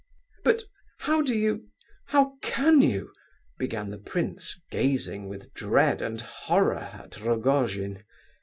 [0.43, 0.63] "But
[0.97, 1.67] how do you,
[2.07, 3.13] how can you—"
[3.59, 8.03] began the prince, gazing with dread and horror at Rogojin.